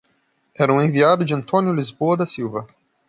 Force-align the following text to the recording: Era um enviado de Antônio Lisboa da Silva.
Era 0.57 0.73
um 0.73 0.81
enviado 0.81 1.23
de 1.23 1.31
Antônio 1.35 1.71
Lisboa 1.71 2.17
da 2.17 2.25
Silva. 2.25 2.65